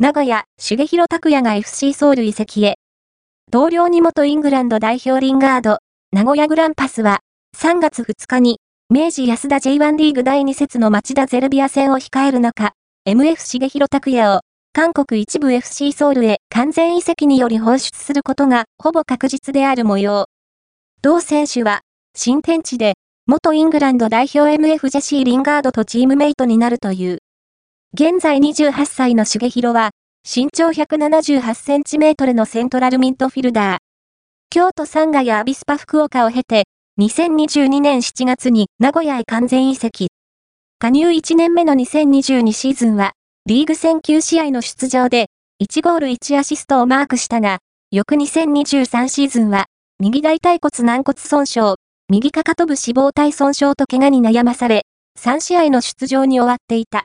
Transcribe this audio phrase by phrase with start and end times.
[0.00, 2.76] 名古屋、重弘拓也が FC ソウル移籍へ。
[3.50, 5.78] 同僚に元イングランド代表リンガード、
[6.12, 7.18] 名古屋グランパスは、
[7.56, 12.74] 3月2日に、明治安田 J1 リーグ第2節の町田ゼルビア戦を控える中、
[13.08, 14.42] MF 重弘拓也を、
[14.72, 20.26] 韓国一部 FC ソウルへ完全移籍により放出することがほぼ確実である模様。
[21.02, 21.80] 同選手は、
[22.14, 22.94] 新天地で、
[23.26, 27.18] 元イングランド代表 MF ジェシー・リンガードとチームメイトになるという。
[27.94, 29.90] 現在28歳の重弘は、
[30.22, 33.78] 身長178センチメートルのセントラルミントフィルダー。
[34.50, 36.64] 京都サンガやアビスパ福岡を経て、
[37.00, 40.12] 2022年7月に名古屋へ完全移籍。
[40.78, 43.14] 加入1年目の2022シーズンは、
[43.46, 45.26] リーグ戦9試合の出場で、
[45.60, 47.58] 1ゴール1アシストをマークしたが、
[47.90, 49.64] 翌2023シーズンは、
[49.98, 51.76] 右大腿骨軟骨損傷、
[52.08, 54.82] 右かかと部脂肪体損傷と怪我に悩まされ、
[55.18, 56.96] 3試合の出場に終わっていた。